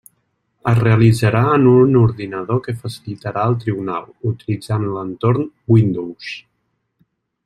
[0.69, 5.45] Es realitzarà en un ordinador que facilitarà el tribunal, utilitzant l'entorn
[5.77, 6.31] Windows.